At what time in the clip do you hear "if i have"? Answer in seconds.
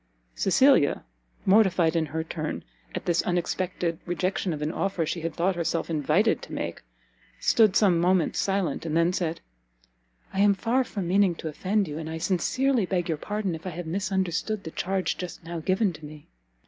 13.53-13.85